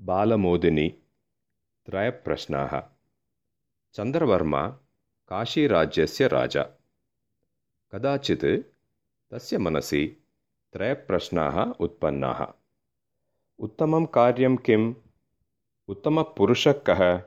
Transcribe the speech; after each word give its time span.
बालमोदिनी 0.00 0.88
त्रयप्रश्नाः। 1.86 2.82
चन्द्रवर्मा 3.92 4.68
काशीराज्यस्य 5.28 6.28
राजा। 6.28 6.62
कदाचित् 7.92 8.44
तस्य 9.30 9.58
मनसि 9.58 10.16
त्रयप्रश्नाः 10.72 11.64
उत्पन्नाः। 11.80 12.46
उत्तमं 13.58 14.06
कार्यं 14.06 14.56
किम्? 14.56 14.94
उत्तमपुरुषः 15.88 16.72
कः? 16.72 17.22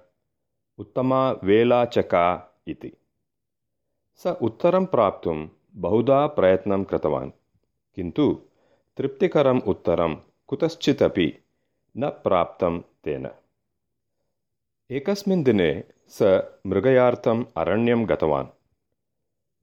उत्तमा 0.77 1.31
वेला 1.31 1.85
च 1.85 1.99
का 1.99 2.59
इति। 2.67 2.91
स 4.15 4.27
उत्तरं 4.41 4.85
प्राप्तुं 4.85 5.49
बहुधा 5.75 6.27
प्रयत्नं 6.27 6.83
कृतवान्। 6.83 7.31
किन्तु 7.95 8.41
तृप्तिकरम् 8.97 9.61
उत्तरं 9.61 10.15
कुतश्चिदपि 10.47 11.42
न 11.97 12.09
प्राप्तं 12.09 12.79
तेन। 12.79 13.29
एकस्मिन् 14.91 15.43
दिने 15.43 15.83
स 16.09 16.41
मृगयार्थम् 16.67 17.45
अरण्यं 17.57 18.09
गतवान्। 18.09 18.47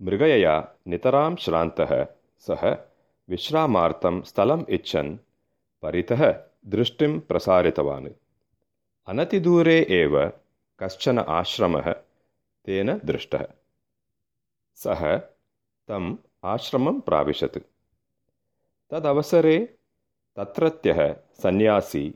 मृगयया 0.02 0.69
नितरां 0.87 1.37
श्रान्तः 1.37 2.07
सः 2.38 2.79
विश्रामार्थं 3.29 4.23
स्थलम् 4.23 4.65
इच्छन् 4.69 5.19
परितः 5.83 6.45
दृष्टिं 6.66 7.21
प्रसारितवान्। 7.21 8.09
अनतिदूरे 9.07 9.87
एव 9.91 10.33
कश्चन 10.80 11.19
आश्रमः 11.19 11.93
तेन 12.65 13.01
दृष्टः। 13.05 13.49
सः 14.74 15.19
तम् 15.88 16.16
आश्रमं 16.45 17.01
प्राविशत्। 17.01 17.59
तदवसरे 18.91 19.77
तत्रत्यः 20.37 21.12
सन्यासी 21.12 22.15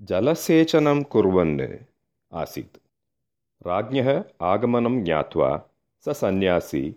जलसेचनं 0.00 1.02
कुर्वन् 1.02 1.60
आसीत्। 2.32 2.76
राज्ञः 3.66 4.24
आगमनं 4.40 5.04
ज्ञात्वा 5.04 5.62
स 6.04 6.08
सन्यासी 6.08 6.90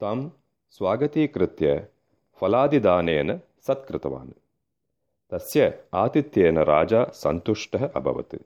तं 0.00 0.30
स्वागतीकृत्य 0.70 1.88
फलादिदानेन 2.40 3.40
सत्कृतवान्। 3.66 4.30
तस्य 5.30 5.84
आतिथ्येन 5.94 6.58
राजा 6.58 7.04
सन्तुष्टः 7.04 7.88
अभवत्। 7.96 8.36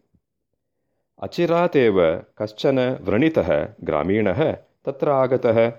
अचिरात् 1.23 1.77
एव 1.77 2.25
कश्चन 2.39 2.99
व्रणितः 3.03 3.69
ग्रामीणः 3.85 4.53
तत्र 4.85 5.11
आगतः। 5.11 5.73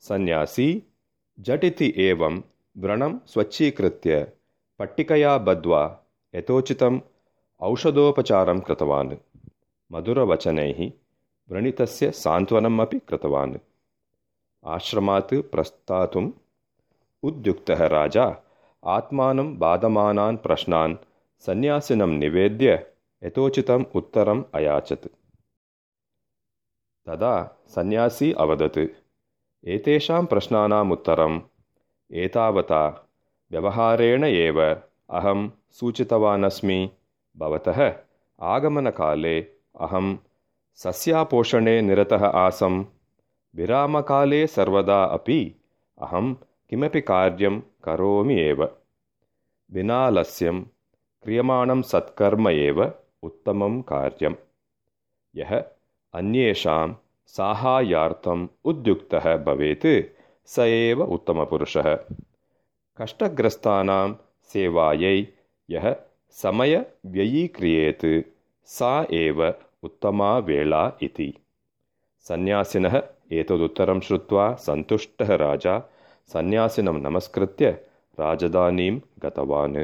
सन्यासी 0.00 0.82
झटिति 1.40 1.94
एवं 1.96 2.42
व्रणं 2.78 3.18
स्वच्छीकृत्य 3.26 4.32
पट्टिकया 4.78 5.38
बद्ध्वा 5.38 5.98
यथोचितम् 6.34 7.00
औषधोपचारं 7.66 8.60
कृतवान् 8.66 9.10
मधुरवचनैः 9.94 10.78
व्रणितस्य 11.50 12.10
सान्त्वनम् 12.20 12.80
अपि 12.80 12.98
कृतवान् 13.08 13.52
आश्रमात् 14.74 15.34
प्रस्थातुम् 15.52 16.30
उद्युक्तः 17.28 17.86
राजा 17.94 18.24
आत्मानं 18.94 19.54
बाधमानान् 19.58 20.36
प्रश्नान् 20.46 20.96
सन्यासिनं 21.46 22.18
निवेद्य 22.22 22.72
यथोचितम् 23.22 23.84
उत्तरम् 24.00 24.42
अयाचत् 24.60 25.06
तदा 27.06 27.34
सन्यासी 27.74 28.32
अवदत् 28.46 28.78
एतेषां 29.74 30.24
प्रश्नानाम् 30.32 30.92
उत्तरम् 30.92 31.40
एतावता 32.24 32.82
व्यवहारेण 33.50 34.24
एव 34.24 34.60
अहं 34.62 35.48
सूचितवानस्मि 35.78 36.80
भवतः 37.36 37.94
आगमनकाले 38.40 39.40
अहं 39.80 40.16
सस्यापोषणे 40.74 41.80
निरतः 41.82 42.26
आसम्। 42.26 42.84
विरामकाले 43.56 44.46
सर्वदा 44.46 45.04
अपि 45.04 45.54
अहं 46.02 46.34
किमपि 46.70 47.00
कार्यं 47.00 47.60
करोमि 47.60 48.40
एव। 48.40 48.64
विनालस्यं 49.72 50.62
क्रियमाणं 51.22 51.82
सत्कर्म 51.82 52.48
एव 52.48 52.92
उत्तमं 53.22 53.82
कार्यं 53.82 54.34
यः 55.36 55.64
अन्येषां 56.14 56.94
साहाय्यार्थम् 57.26 58.48
उद्युक्तः 58.64 59.36
भवेत् 59.36 59.86
स 60.46 60.58
एव 60.58 61.02
उत्तमपुरुषः। 61.02 61.96
कष्टग्रस्तानां 63.00 64.14
सेवायै 64.44 65.28
यः 65.70 65.96
समयव्ययीक्रियेत् 66.40 68.06
सा 68.76 68.92
एव 69.22 69.42
उत्तमा 69.86 70.36
वेळा 70.48 70.82
इति 71.02 71.30
सन्यासिनः 72.28 73.00
एतदुत्तरं 73.38 74.00
श्रुत्वा 74.06 74.44
सन्तुष्टः 74.66 75.34
राजा 75.44 75.78
सन्यासिनं 76.32 77.00
नमस्कृत्य 77.02 77.70
राजधानीं 78.18 78.94
गतवान् 79.24 79.76